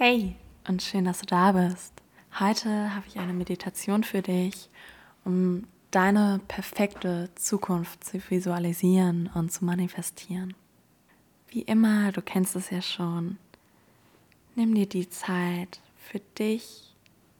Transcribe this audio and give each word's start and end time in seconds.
Hey 0.00 0.36
und 0.68 0.80
schön, 0.80 1.06
dass 1.06 1.18
du 1.18 1.26
da 1.26 1.50
bist. 1.50 1.92
Heute 2.38 2.94
habe 2.94 3.04
ich 3.08 3.18
eine 3.18 3.32
Meditation 3.32 4.04
für 4.04 4.22
dich, 4.22 4.70
um 5.24 5.64
deine 5.90 6.40
perfekte 6.46 7.30
Zukunft 7.34 8.04
zu 8.04 8.20
visualisieren 8.30 9.28
und 9.34 9.50
zu 9.50 9.64
manifestieren. 9.64 10.54
Wie 11.48 11.62
immer, 11.62 12.12
du 12.12 12.22
kennst 12.22 12.54
es 12.54 12.70
ja 12.70 12.80
schon, 12.80 13.38
nimm 14.54 14.72
dir 14.72 14.86
die 14.86 15.10
Zeit 15.10 15.80
für 15.96 16.20
dich, 16.20 16.94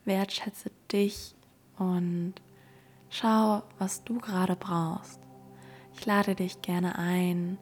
wertschätze 0.04 0.72
dich 0.90 1.36
und 1.79 2.34
schau, 3.09 3.62
was 3.79 4.02
du 4.02 4.18
gerade 4.18 4.56
brauchst. 4.56 5.20
Ich 5.95 6.04
lade 6.06 6.34
dich 6.34 6.61
gerne 6.61 6.98
ein, 6.98 7.56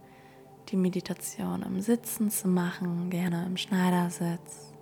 die 0.70 0.76
Meditation 0.76 1.60
im 1.60 1.82
Sitzen 1.82 2.30
zu 2.30 2.48
machen, 2.48 3.10
gerne 3.10 3.44
im 3.44 3.58
Schneidersitz. 3.58 4.72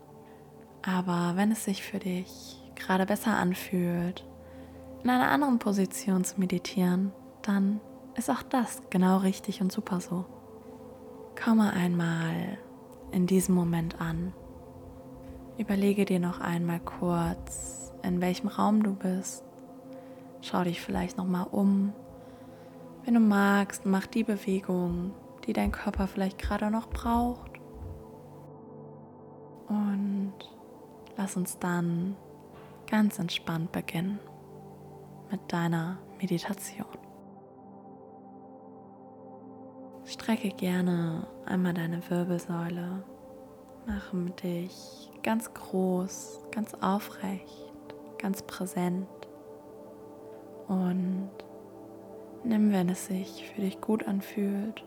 Aber 0.86 1.32
wenn 1.36 1.50
es 1.50 1.64
sich 1.64 1.82
für 1.82 1.98
dich 1.98 2.62
gerade 2.74 3.06
besser 3.06 3.36
anfühlt, 3.36 4.24
in 5.02 5.10
einer 5.10 5.30
anderen 5.30 5.58
Position 5.58 6.24
zu 6.24 6.38
meditieren, 6.38 7.12
dann 7.42 7.80
ist 8.16 8.30
auch 8.30 8.42
das 8.42 8.82
genau 8.90 9.18
richtig 9.18 9.60
und 9.60 9.72
super 9.72 10.00
so. 10.00 10.26
Komme 11.42 11.72
einmal 11.72 12.58
in 13.12 13.26
diesem 13.26 13.54
Moment 13.54 14.00
an. 14.00 14.32
Überlege 15.56 16.04
dir 16.04 16.20
noch 16.20 16.40
einmal 16.40 16.80
kurz, 16.80 17.92
in 18.02 18.20
welchem 18.20 18.48
Raum 18.48 18.82
du 18.82 18.94
bist. 18.94 19.44
Schau 20.42 20.64
dich 20.64 20.80
vielleicht 20.80 21.16
noch 21.16 21.26
mal 21.26 21.44
um. 21.44 21.92
Wenn 23.04 23.14
du 23.14 23.20
magst, 23.20 23.86
mach 23.86 24.06
die 24.06 24.24
Bewegung, 24.24 25.12
die 25.46 25.52
dein 25.52 25.72
Körper 25.72 26.06
vielleicht 26.08 26.38
gerade 26.38 26.70
noch 26.70 26.88
braucht. 26.88 27.52
Und 29.68 30.34
lass 31.16 31.36
uns 31.36 31.58
dann 31.58 32.16
ganz 32.86 33.18
entspannt 33.18 33.72
beginnen 33.72 34.18
mit 35.30 35.40
deiner 35.52 35.98
Meditation. 36.20 36.86
Strecke 40.04 40.50
gerne 40.50 41.26
einmal 41.46 41.74
deine 41.74 42.08
Wirbelsäule, 42.10 43.02
mache 43.86 44.16
dich 44.42 45.10
ganz 45.22 45.52
groß, 45.54 46.40
ganz 46.50 46.74
aufrecht, 46.74 47.74
ganz 48.18 48.42
präsent 48.42 49.08
und 50.68 51.30
nimm, 52.44 52.72
wenn 52.72 52.88
es 52.88 53.06
sich 53.06 53.50
für 53.54 53.62
dich 53.62 53.80
gut 53.80 54.06
anfühlt, 54.06 54.84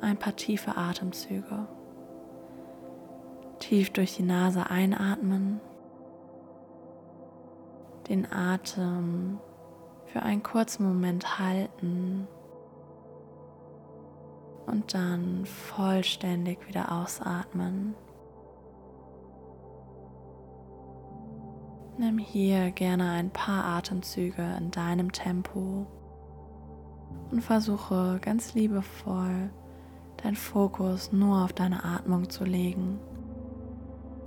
ein 0.00 0.16
paar 0.16 0.36
tiefe 0.36 0.76
Atemzüge. 0.76 1.66
Tief 3.70 3.90
durch 3.90 4.16
die 4.16 4.24
Nase 4.24 4.68
einatmen, 4.68 5.60
den 8.08 8.26
Atem 8.32 9.38
für 10.06 10.24
einen 10.24 10.42
kurzen 10.42 10.84
Moment 10.88 11.38
halten. 11.38 12.26
Und 14.66 14.92
dann 14.92 15.46
vollständig 15.46 16.66
wieder 16.66 16.90
ausatmen. 16.90 17.94
Nimm 21.96 22.18
hier 22.18 22.72
gerne 22.72 23.08
ein 23.10 23.30
paar 23.30 23.64
Atemzüge 23.66 24.42
in 24.58 24.72
deinem 24.72 25.12
Tempo. 25.12 25.86
Und 27.30 27.40
versuche 27.40 28.18
ganz 28.20 28.52
liebevoll 28.54 29.50
dein 30.24 30.34
Fokus 30.34 31.12
nur 31.12 31.44
auf 31.44 31.52
deine 31.52 31.84
Atmung 31.84 32.28
zu 32.28 32.42
legen 32.42 32.98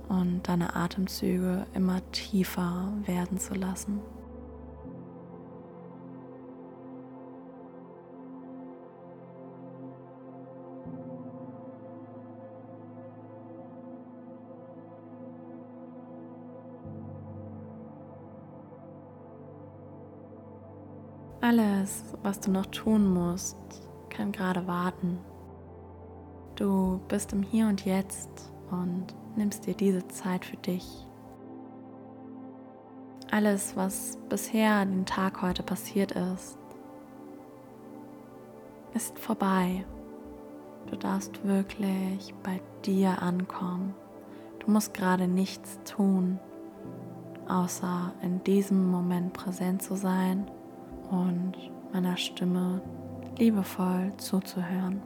und 0.08 0.42
deine 0.48 0.74
Atemzüge 0.76 1.66
immer 1.74 2.00
tiefer 2.12 2.92
werden 3.06 3.38
zu 3.38 3.54
lassen. 3.54 4.00
Alles, 21.40 22.04
was 22.22 22.40
du 22.40 22.50
noch 22.50 22.64
tun 22.66 23.12
musst, 23.12 23.58
kann 24.08 24.32
gerade 24.32 24.66
warten. 24.66 25.18
Du 26.54 27.00
bist 27.08 27.34
im 27.34 27.42
Hier 27.42 27.66
und 27.66 27.84
Jetzt 27.84 28.50
und 28.70 29.14
nimmst 29.36 29.66
dir 29.66 29.74
diese 29.74 30.06
Zeit 30.08 30.44
für 30.44 30.56
dich. 30.56 31.06
Alles, 33.30 33.76
was 33.76 34.18
bisher 34.28 34.84
den 34.84 35.06
Tag 35.06 35.42
heute 35.42 35.62
passiert 35.62 36.12
ist, 36.12 36.58
ist 38.94 39.18
vorbei. 39.18 39.84
Du 40.86 40.96
darfst 40.96 41.44
wirklich 41.44 42.32
bei 42.42 42.60
dir 42.84 43.22
ankommen. 43.22 43.94
Du 44.60 44.70
musst 44.70 44.94
gerade 44.94 45.26
nichts 45.26 45.80
tun, 45.84 46.38
außer 47.48 48.12
in 48.22 48.42
diesem 48.44 48.90
Moment 48.90 49.32
präsent 49.32 49.82
zu 49.82 49.96
sein 49.96 50.48
und 51.10 51.54
meiner 51.92 52.16
Stimme 52.16 52.80
liebevoll 53.38 54.12
zuzuhören. 54.16 55.02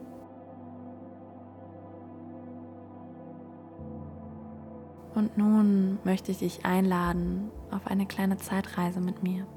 Und 5.19 5.37
nun 5.37 5.99
möchte 6.05 6.31
ich 6.31 6.39
dich 6.39 6.65
einladen 6.65 7.51
auf 7.73 7.89
eine 7.89 8.06
kleine 8.06 8.37
Zeitreise 8.37 9.01
mit 9.01 9.25
mir. 9.25 9.49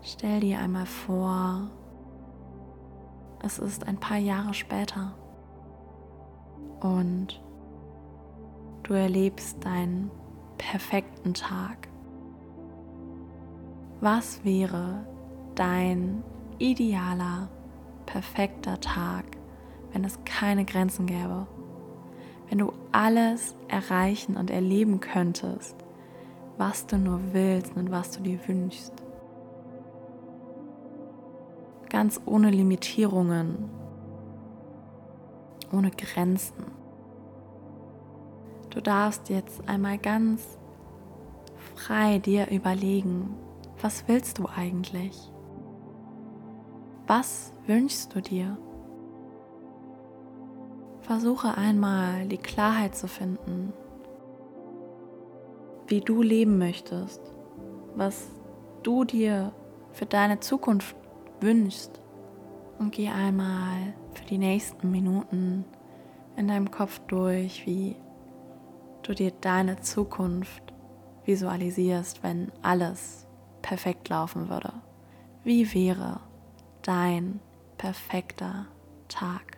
Stell 0.00 0.40
dir 0.40 0.60
einmal 0.60 0.86
vor, 0.86 1.68
es 3.42 3.58
ist 3.58 3.86
ein 3.86 4.00
paar 4.00 4.16
Jahre 4.16 4.54
später 4.54 5.12
und 6.80 7.44
du 8.84 8.94
erlebst 8.94 9.62
deinen 9.62 10.10
perfekten 10.56 11.34
Tag. 11.34 11.88
Was 14.00 14.42
wäre 14.42 15.06
dein 15.54 16.24
idealer, 16.58 17.50
perfekter 18.06 18.80
Tag, 18.80 19.36
wenn 19.92 20.02
es 20.02 20.18
keine 20.24 20.64
Grenzen 20.64 21.04
gäbe? 21.04 21.46
Wenn 22.48 22.58
du 22.58 22.72
alles 22.92 23.54
erreichen 23.68 24.36
und 24.36 24.50
erleben 24.50 25.00
könntest, 25.00 25.76
was 26.56 26.86
du 26.86 26.96
nur 26.96 27.20
willst 27.32 27.76
und 27.76 27.90
was 27.90 28.12
du 28.12 28.22
dir 28.22 28.38
wünschst. 28.46 28.92
Ganz 31.88 32.20
ohne 32.26 32.50
Limitierungen, 32.50 33.70
ohne 35.72 35.90
Grenzen. 35.90 36.64
Du 38.70 38.80
darfst 38.80 39.28
jetzt 39.28 39.66
einmal 39.68 39.98
ganz 39.98 40.58
frei 41.74 42.18
dir 42.18 42.50
überlegen, 42.50 43.34
was 43.80 44.06
willst 44.08 44.38
du 44.38 44.46
eigentlich? 44.46 45.32
Was 47.06 47.52
wünschst 47.66 48.14
du 48.14 48.20
dir? 48.20 48.58
Versuche 51.06 51.56
einmal 51.56 52.26
die 52.26 52.36
Klarheit 52.36 52.96
zu 52.96 53.06
finden, 53.06 53.72
wie 55.86 56.00
du 56.00 56.20
leben 56.20 56.58
möchtest, 56.58 57.20
was 57.94 58.26
du 58.82 59.04
dir 59.04 59.52
für 59.92 60.06
deine 60.06 60.40
Zukunft 60.40 60.96
wünschst 61.40 62.00
und 62.80 62.90
geh 62.90 63.08
einmal 63.08 63.94
für 64.14 64.24
die 64.24 64.38
nächsten 64.38 64.90
Minuten 64.90 65.64
in 66.34 66.48
deinem 66.48 66.72
Kopf 66.72 66.98
durch, 67.06 67.64
wie 67.66 67.94
du 69.04 69.14
dir 69.14 69.30
deine 69.30 69.78
Zukunft 69.78 70.74
visualisierst, 71.24 72.24
wenn 72.24 72.50
alles 72.62 73.28
perfekt 73.62 74.08
laufen 74.08 74.48
würde. 74.48 74.72
Wie 75.44 75.72
wäre 75.72 76.18
dein 76.82 77.38
perfekter 77.78 78.66
Tag? 79.06 79.55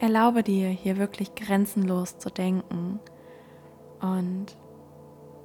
Erlaube 0.00 0.42
dir 0.42 0.70
hier 0.70 0.96
wirklich 0.96 1.34
grenzenlos 1.34 2.16
zu 2.16 2.30
denken 2.30 3.00
und 4.00 4.46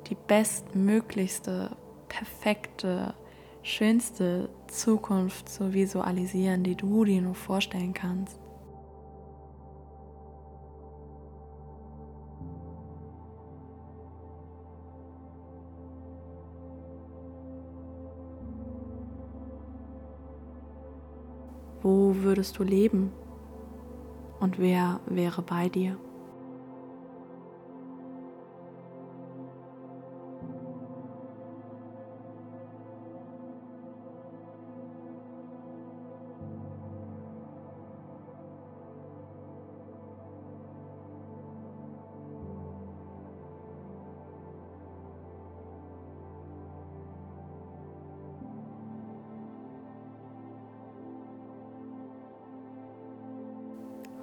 die 0.08 0.16
bestmöglichste, 0.16 1.76
perfekte, 2.08 3.16
schönste 3.64 4.48
Zukunft 4.68 5.50
zu 5.50 5.74
visualisieren, 5.74 6.64
die 6.64 6.76
du 6.76 7.04
dir 7.04 7.22
nur 7.22 7.36
vorstellen 7.36 7.94
kannst. 7.94 8.40
Wo 21.82 22.16
würdest 22.16 22.58
du 22.58 22.64
leben? 22.64 23.12
Und 24.40 24.60
wer 24.60 25.00
wäre 25.06 25.42
bei 25.42 25.70
dir? 25.70 25.98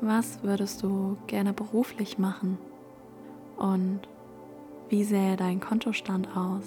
Was 0.05 0.43
würdest 0.43 0.83
du 0.83 1.17
gerne 1.29 1.53
beruflich 1.53 2.19
machen? 2.19 2.59
Und 3.57 4.01
wie 4.89 5.05
sähe 5.05 5.37
dein 5.37 5.61
Kontostand 5.61 6.37
aus? 6.37 6.65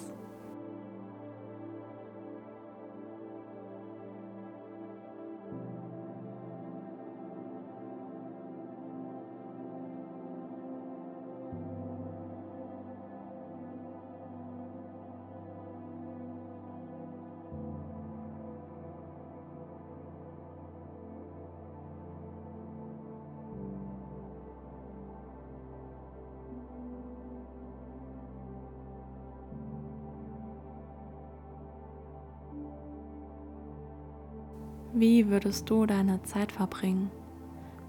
Wie 34.98 35.28
würdest 35.28 35.68
du 35.68 35.84
deine 35.84 36.22
Zeit 36.22 36.50
verbringen? 36.50 37.10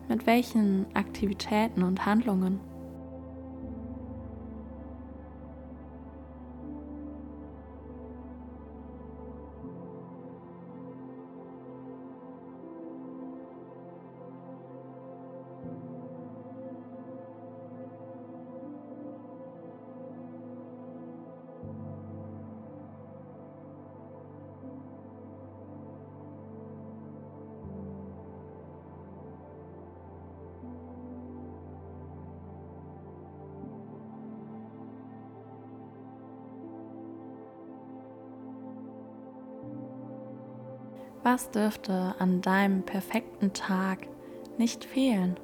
Mit 0.09 0.27
welchen 0.27 0.86
Aktivitäten 0.94 1.83
und 1.83 2.06
Handlungen? 2.06 2.59
Was 41.29 41.51
dürfte 41.51 42.15
an 42.19 42.39
deinem 42.39 42.83
perfekten 42.83 43.51
Tag 43.51 44.07
nicht 44.57 44.85
fehlen? 44.85 45.37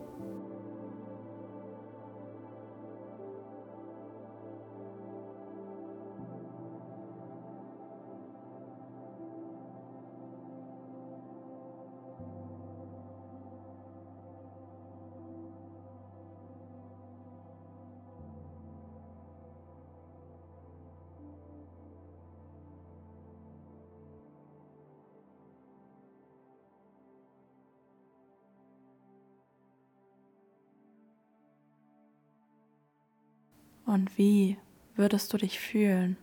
Und 33.93 34.17
wie 34.17 34.57
würdest 34.95 35.31
du 35.31 35.37
dich 35.37 35.59
fühlen? 35.59 36.17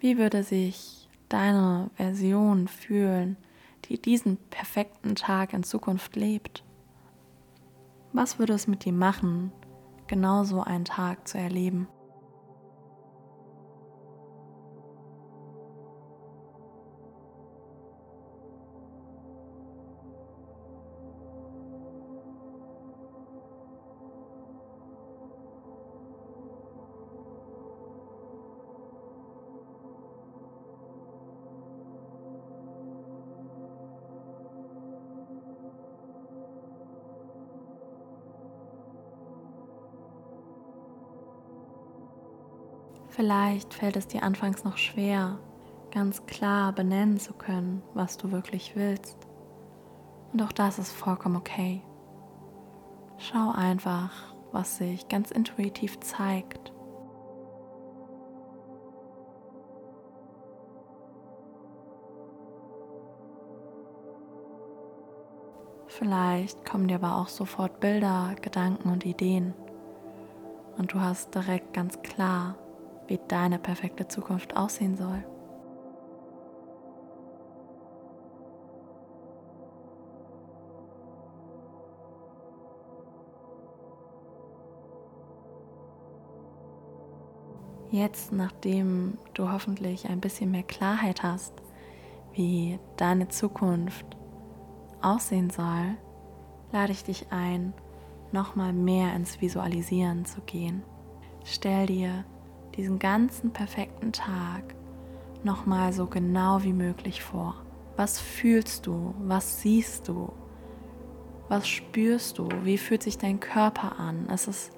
Wie 0.00 0.18
würde 0.18 0.42
sich 0.42 1.08
deine 1.28 1.88
Version 1.94 2.66
fühlen, 2.66 3.36
die 3.84 4.02
diesen 4.02 4.38
perfekten 4.50 5.14
Tag 5.14 5.52
in 5.52 5.62
Zukunft 5.62 6.16
lebt? 6.16 6.64
Was 8.12 8.40
würde 8.40 8.54
es 8.54 8.66
mit 8.66 8.84
dir 8.84 8.92
machen, 8.92 9.52
genauso 10.08 10.60
einen 10.60 10.84
Tag 10.84 11.28
zu 11.28 11.38
erleben? 11.38 11.86
Vielleicht 43.18 43.74
fällt 43.74 43.96
es 43.96 44.06
dir 44.06 44.22
anfangs 44.22 44.62
noch 44.62 44.76
schwer, 44.76 45.40
ganz 45.90 46.24
klar 46.26 46.72
benennen 46.72 47.18
zu 47.18 47.34
können, 47.34 47.82
was 47.92 48.16
du 48.16 48.30
wirklich 48.30 48.76
willst. 48.76 49.18
Und 50.32 50.40
auch 50.40 50.52
das 50.52 50.78
ist 50.78 50.92
vollkommen 50.92 51.34
okay. 51.34 51.82
Schau 53.16 53.50
einfach, 53.50 54.12
was 54.52 54.76
sich 54.76 55.08
ganz 55.08 55.32
intuitiv 55.32 55.98
zeigt. 55.98 56.72
Vielleicht 65.88 66.64
kommen 66.64 66.86
dir 66.86 67.02
aber 67.02 67.16
auch 67.16 67.26
sofort 67.26 67.80
Bilder, 67.80 68.36
Gedanken 68.40 68.90
und 68.92 69.04
Ideen. 69.04 69.54
Und 70.76 70.92
du 70.92 71.00
hast 71.00 71.34
direkt 71.34 71.72
ganz 71.72 72.00
klar, 72.02 72.54
wie 73.08 73.18
deine 73.28 73.58
perfekte 73.58 74.06
Zukunft 74.06 74.56
aussehen 74.56 74.96
soll. 74.96 75.24
Jetzt, 87.90 88.32
nachdem 88.32 89.16
du 89.32 89.50
hoffentlich 89.50 90.08
ein 90.08 90.20
bisschen 90.20 90.50
mehr 90.50 90.62
Klarheit 90.62 91.22
hast, 91.22 91.54
wie 92.34 92.78
deine 92.96 93.28
Zukunft 93.28 94.04
aussehen 95.00 95.48
soll, 95.48 95.96
lade 96.70 96.92
ich 96.92 97.02
dich 97.04 97.32
ein, 97.32 97.72
nochmal 98.30 98.74
mehr 98.74 99.14
ins 99.16 99.40
Visualisieren 99.40 100.26
zu 100.26 100.42
gehen. 100.42 100.82
Stell 101.44 101.86
dir 101.86 102.24
diesen 102.78 102.98
ganzen 103.00 103.50
perfekten 103.50 104.12
Tag 104.12 104.62
nochmal 105.42 105.92
so 105.92 106.06
genau 106.06 106.62
wie 106.62 106.72
möglich 106.72 107.22
vor. 107.22 107.56
Was 107.96 108.20
fühlst 108.20 108.86
du? 108.86 109.14
Was 109.18 109.60
siehst 109.60 110.06
du? 110.06 110.32
Was 111.48 111.66
spürst 111.66 112.38
du? 112.38 112.48
Wie 112.62 112.78
fühlt 112.78 113.02
sich 113.02 113.18
dein 113.18 113.40
Körper 113.40 113.98
an? 113.98 114.28
Ist 114.28 114.46
es 114.46 114.70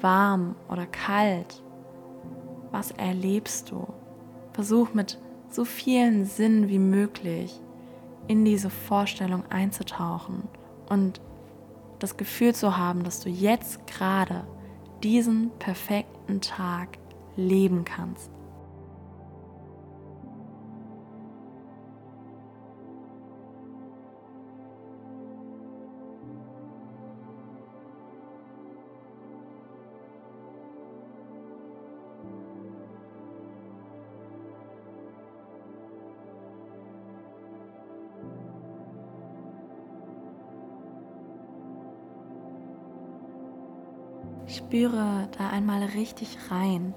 warm 0.00 0.54
oder 0.70 0.86
kalt? 0.86 1.62
Was 2.70 2.92
erlebst 2.92 3.72
du? 3.72 3.88
Versuch 4.52 4.94
mit 4.94 5.18
so 5.48 5.64
vielen 5.64 6.26
Sinnen 6.26 6.68
wie 6.68 6.78
möglich 6.78 7.60
in 8.28 8.44
diese 8.44 8.70
Vorstellung 8.70 9.42
einzutauchen 9.50 10.44
und 10.88 11.20
das 11.98 12.16
Gefühl 12.16 12.54
zu 12.54 12.76
haben, 12.76 13.02
dass 13.02 13.20
du 13.20 13.28
jetzt 13.28 13.88
gerade 13.88 14.46
diesen 15.02 15.50
perfekten 15.58 16.40
Tag 16.40 16.99
leben 17.40 17.84
kannst. 17.84 18.30
Spüre 44.46 45.28
da 45.38 45.50
einmal 45.50 45.84
richtig 45.84 46.36
rein. 46.50 46.92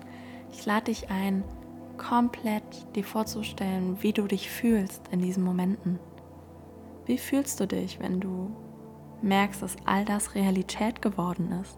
Ich 0.53 0.65
lade 0.67 0.85
dich 0.85 1.09
ein, 1.09 1.43
komplett 1.97 2.95
dir 2.95 3.03
vorzustellen, 3.03 3.97
wie 4.01 4.13
du 4.13 4.27
dich 4.27 4.49
fühlst 4.49 5.07
in 5.09 5.19
diesen 5.19 5.43
Momenten. 5.43 5.99
Wie 7.05 7.17
fühlst 7.17 7.59
du 7.59 7.67
dich, 7.67 7.99
wenn 7.99 8.19
du 8.19 8.55
merkst, 9.21 9.61
dass 9.61 9.75
all 9.85 10.05
das 10.05 10.35
Realität 10.35 11.01
geworden 11.01 11.51
ist? 11.61 11.77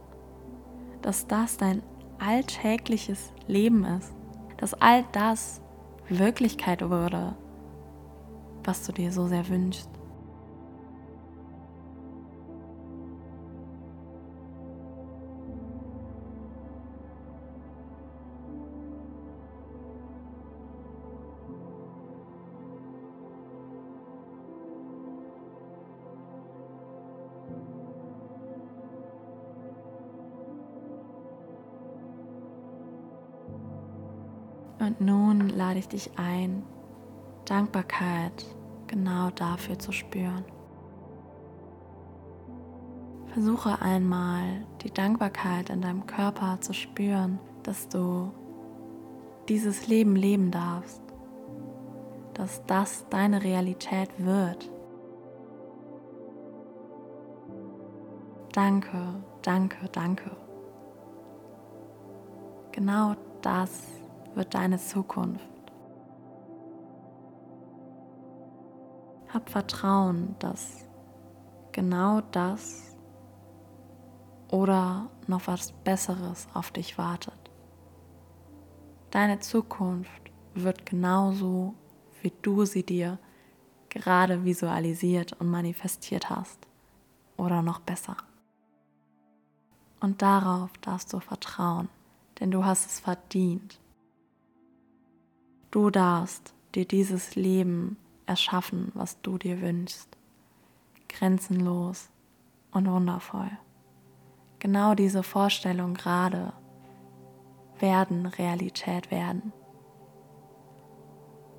Dass 1.01 1.25
das 1.25 1.57
dein 1.57 1.81
alltägliches 2.19 3.31
Leben 3.47 3.85
ist? 3.85 4.13
Dass 4.57 4.73
all 4.73 5.05
das 5.13 5.61
Wirklichkeit 6.09 6.87
wurde, 6.87 7.35
was 8.63 8.85
du 8.85 8.91
dir 8.91 9.11
so 9.11 9.27
sehr 9.27 9.47
wünschst? 9.47 9.89
Und 34.85 35.01
nun 35.01 35.49
lade 35.49 35.79
ich 35.79 35.87
dich 35.87 36.11
ein, 36.15 36.61
Dankbarkeit 37.45 38.45
genau 38.85 39.31
dafür 39.31 39.79
zu 39.79 39.91
spüren. 39.91 40.45
Versuche 43.33 43.81
einmal 43.81 44.43
die 44.83 44.91
Dankbarkeit 44.91 45.71
in 45.71 45.81
deinem 45.81 46.05
Körper 46.05 46.61
zu 46.61 46.73
spüren, 46.73 47.39
dass 47.63 47.89
du 47.89 48.31
dieses 49.49 49.87
Leben 49.87 50.15
leben 50.15 50.51
darfst, 50.51 51.01
dass 52.35 52.63
das 52.67 53.09
deine 53.09 53.41
Realität 53.41 54.09
wird. 54.19 54.69
Danke, 58.53 59.15
danke, 59.41 59.89
danke. 59.91 60.29
Genau 62.71 63.15
das 63.41 63.94
wird 64.35 64.53
deine 64.53 64.77
Zukunft. 64.77 65.45
Hab 69.33 69.49
Vertrauen, 69.49 70.35
dass 70.39 70.85
genau 71.71 72.21
das 72.31 72.95
oder 74.49 75.09
noch 75.27 75.47
was 75.47 75.71
Besseres 75.71 76.47
auf 76.53 76.71
dich 76.71 76.97
wartet. 76.97 77.33
Deine 79.11 79.39
Zukunft 79.39 80.31
wird 80.53 80.85
genauso, 80.85 81.73
wie 82.21 82.33
du 82.41 82.65
sie 82.65 82.83
dir 82.83 83.19
gerade 83.89 84.43
visualisiert 84.43 85.33
und 85.39 85.49
manifestiert 85.49 86.29
hast. 86.29 86.59
Oder 87.37 87.61
noch 87.61 87.79
besser. 87.79 88.15
Und 89.99 90.21
darauf 90.21 90.71
darfst 90.79 91.11
du 91.11 91.19
vertrauen, 91.19 91.89
denn 92.39 92.51
du 92.51 92.63
hast 92.63 92.85
es 92.85 92.99
verdient. 92.99 93.79
Du 95.75 95.89
darfst 95.89 96.53
dir 96.73 96.85
dieses 96.85 97.35
Leben 97.35 97.97
erschaffen, 98.25 98.93
was 98.93 99.19
du 99.21 99.37
dir 99.37 99.59
wünschst. 99.59 100.07
Grenzenlos 101.09 102.07
und 102.71 102.89
wundervoll. 102.89 103.51
Genau 104.59 104.95
diese 104.95 105.21
Vorstellung 105.21 105.93
gerade 105.93 106.53
werden 107.79 108.25
Realität 108.25 109.11
werden. 109.11 109.51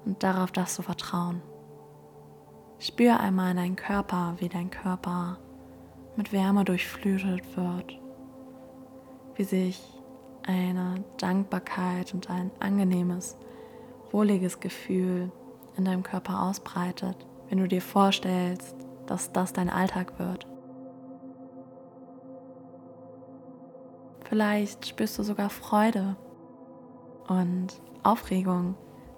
Und 0.07 0.23
darauf 0.23 0.51
darfst 0.51 0.79
du 0.79 0.83
vertrauen. 0.83 1.43
Spür 2.79 3.21
einmal 3.21 3.51
in 3.51 3.59
deinen 3.59 3.77
Körper, 3.77 4.37
wie 4.39 4.49
dein 4.49 4.71
Körper 4.71 5.37
mit 6.17 6.33
Wärme 6.33 6.65
durchflutet 6.65 7.55
wird, 7.55 8.01
wie 9.35 9.45
sich 9.45 9.83
eine 10.47 11.05
Dankbarkeit 11.19 12.15
und 12.15 12.31
ein 12.31 12.51
angenehmes 12.61 13.37
wohliges 14.11 14.61
Gefühl 14.61 15.31
in 15.77 15.85
deinem 15.85 16.03
Körper 16.03 16.43
ausbreitet, 16.43 17.27
wenn 17.49 17.59
du 17.59 17.69
dir 17.69 17.83
vorstellst, 17.83 18.75
dass 19.07 19.33
das 19.33 19.53
dein 19.53 19.71
Alltag 19.71 20.19
wird. 20.19 20.47
Vielleicht 24.29 24.87
spürst 24.87 25.19
du 25.19 25.23
sogar 25.23 25.51
Freude 25.51 26.17
und 27.29 27.69
Aufregung 28.03 28.75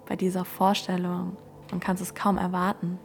bei 0.07 0.15
dieser 0.15 0.45
Vorstellung 0.45 1.37
und 1.71 1.79
kannst 1.79 2.01
es 2.01 2.13
kaum 2.13 2.37
erwarten. 2.37 2.99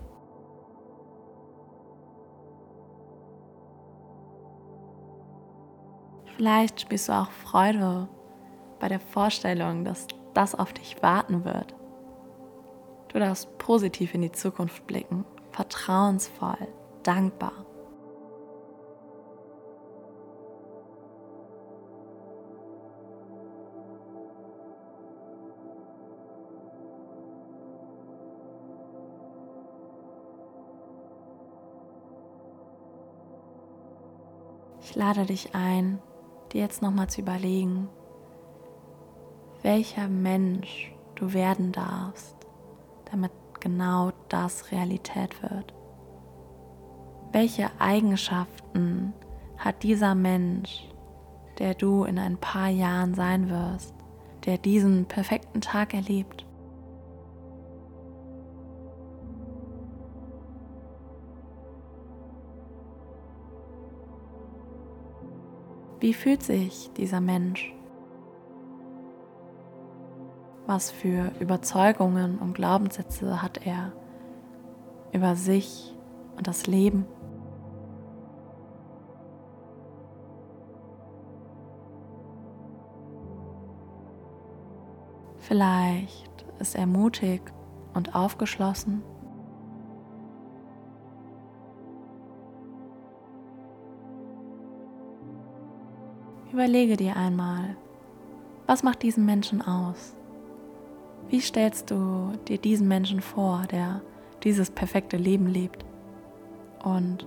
Vielleicht 6.36 6.80
spürst 6.80 7.08
du 7.08 7.12
auch 7.12 7.30
Freude 7.30 8.08
bei 8.80 8.88
der 8.88 9.00
Vorstellung, 9.00 9.84
dass 9.84 10.08
das 10.34 10.54
auf 10.54 10.72
dich 10.72 11.02
warten 11.02 11.44
wird. 11.44 11.74
Du 13.08 13.18
darfst 13.18 13.56
positiv 13.58 14.14
in 14.14 14.22
die 14.22 14.32
Zukunft 14.32 14.86
blicken, 14.86 15.24
vertrauensvoll, 15.52 16.68
dankbar. 17.04 17.52
Ich 34.80 34.94
lade 34.96 35.24
dich 35.24 35.54
ein, 35.54 35.98
dir 36.52 36.60
jetzt 36.60 36.82
nochmal 36.82 37.08
zu 37.08 37.20
überlegen, 37.20 37.88
welcher 39.64 40.08
Mensch 40.08 40.92
du 41.14 41.32
werden 41.32 41.72
darfst, 41.72 42.36
damit 43.10 43.32
genau 43.60 44.12
das 44.28 44.70
Realität 44.70 45.42
wird. 45.42 45.72
Welche 47.32 47.70
Eigenschaften 47.80 49.14
hat 49.56 49.82
dieser 49.82 50.14
Mensch, 50.14 50.86
der 51.58 51.74
du 51.74 52.04
in 52.04 52.18
ein 52.18 52.36
paar 52.36 52.68
Jahren 52.68 53.14
sein 53.14 53.48
wirst, 53.48 53.94
der 54.44 54.58
diesen 54.58 55.06
perfekten 55.06 55.62
Tag 55.62 55.94
erlebt? 55.94 56.44
Wie 66.00 66.12
fühlt 66.12 66.42
sich 66.42 66.90
dieser 66.98 67.22
Mensch? 67.22 67.74
Was 70.66 70.90
für 70.90 71.30
Überzeugungen 71.40 72.38
und 72.38 72.54
Glaubenssätze 72.54 73.42
hat 73.42 73.66
er 73.66 73.92
über 75.12 75.36
sich 75.36 75.94
und 76.36 76.46
das 76.46 76.66
Leben? 76.66 77.04
Vielleicht 85.38 86.46
ist 86.58 86.74
er 86.74 86.86
mutig 86.86 87.42
und 87.92 88.14
aufgeschlossen. 88.14 89.02
Überlege 96.50 96.96
dir 96.96 97.16
einmal, 97.16 97.76
was 98.66 98.82
macht 98.82 99.02
diesen 99.02 99.26
Menschen 99.26 99.60
aus? 99.60 100.14
Wie 101.28 101.40
stellst 101.40 101.90
du 101.90 102.32
dir 102.48 102.58
diesen 102.58 102.86
Menschen 102.86 103.20
vor, 103.20 103.64
der 103.70 104.02
dieses 104.42 104.70
perfekte 104.70 105.16
Leben 105.16 105.46
lebt? 105.46 105.84
Und 106.82 107.26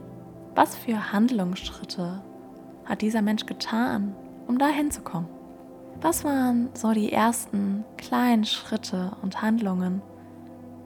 was 0.55 0.75
für 0.75 1.11
Handlungsschritte 1.11 2.21
hat 2.85 3.01
dieser 3.01 3.21
Mensch 3.21 3.45
getan, 3.45 4.15
um 4.47 4.57
dahin 4.57 4.91
zu 4.91 5.01
kommen? 5.01 5.27
Was 6.01 6.23
waren 6.23 6.69
so 6.73 6.91
die 6.91 7.11
ersten 7.11 7.83
kleinen 7.97 8.45
Schritte 8.45 9.17
und 9.23 9.41
Handlungen, 9.41 10.01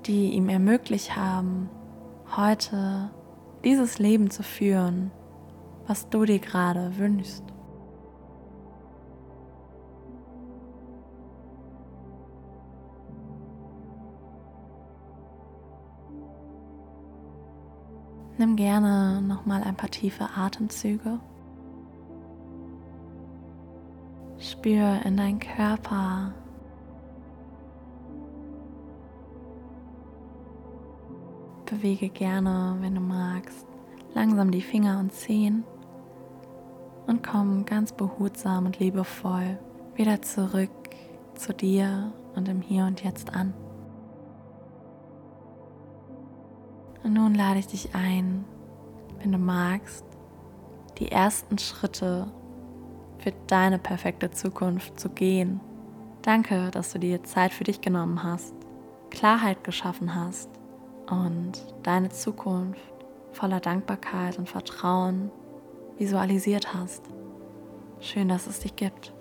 die 0.06 0.32
ihm 0.32 0.48
ermöglicht 0.48 1.16
haben, 1.18 1.70
heute 2.36 3.12
dieses 3.66 4.00
Leben 4.00 4.32
zu 4.32 4.42
führen, 4.42 5.12
was 5.86 6.10
du 6.10 6.24
dir 6.24 6.40
gerade 6.40 6.98
wünschst? 6.98 7.44
Nimm 18.42 18.56
gerne 18.56 19.22
noch 19.22 19.46
mal 19.46 19.62
ein 19.62 19.76
paar 19.76 19.92
tiefe 19.92 20.28
Atemzüge. 20.36 21.20
Spür 24.40 25.00
in 25.06 25.16
deinen 25.16 25.38
Körper. 25.38 26.34
Bewege 31.68 32.10
gerne, 32.10 32.78
wenn 32.80 32.96
du 32.96 33.02
magst, 33.02 33.68
langsam 34.16 34.50
die 34.50 34.64
Finger 34.64 34.98
und 34.98 35.14
Zehen 35.14 35.64
und 37.06 37.22
komm 37.22 37.64
ganz 37.66 37.92
behutsam 37.92 38.66
und 38.66 38.80
liebevoll 38.80 39.60
wieder 39.94 40.20
zurück 40.24 40.72
zu 41.36 41.54
dir 41.54 42.12
und 42.36 42.50
im 42.50 42.62
Hier 42.62 42.86
und 42.86 43.04
Jetzt 43.04 43.36
an. 43.36 43.54
Und 47.04 47.14
nun 47.14 47.34
lade 47.34 47.60
ich 47.60 47.68
dich 47.68 47.96
ein, 47.96 48.46
wenn 49.20 49.32
du 49.32 49.38
magst, 49.38 50.06
die 51.00 51.12
ersten 51.12 51.58
Schritte 51.58 52.28
für 53.18 53.34
deine 53.48 53.80
perfekte 53.80 54.32
Zukunft 54.32 55.00
zu 55.00 55.10
gehen. 55.10 55.60
Danke, 56.22 56.70
dass 56.72 56.94
du 56.94 57.00
dir 57.00 57.24
Zeit 57.24 57.54
für 57.54 57.64
dich 57.64 57.82
genommen 57.82 58.24
hast, 58.24 58.54
Klarheit 59.10 59.64
geschaffen 59.64 60.16
hast 60.16 60.50
und 61.10 61.54
deine 61.84 62.10
Zukunft 62.10 62.82
voller 63.32 63.60
Dankbarkeit 63.60 64.38
und 64.38 64.50
Vertrauen 64.50 65.32
visualisiert 65.98 66.74
hast. 66.74 67.04
Schön, 68.00 68.30
dass 68.30 68.48
es 68.48 68.60
dich 68.60 68.76
gibt. 68.76 69.14